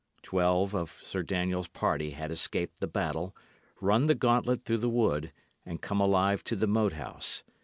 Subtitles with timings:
[0.23, 3.35] Twelve of Sir Daniel's party had escaped the battle,
[3.79, 5.31] run the gauntlet through the wood,
[5.63, 7.43] and come alive to the Moat House.